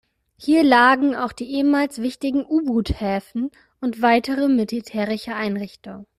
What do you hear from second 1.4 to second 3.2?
ehemals wichtigen U-Boot